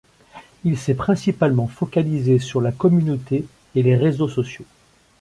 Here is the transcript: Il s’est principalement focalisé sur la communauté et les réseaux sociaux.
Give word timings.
Il 0.63 0.79
s’est 0.79 0.95
principalement 0.95 1.67
focalisé 1.67 2.39
sur 2.39 2.59
la 2.59 2.71
communauté 2.71 3.45
et 3.75 3.83
les 3.83 3.95
réseaux 3.95 4.27
sociaux. 4.27 4.65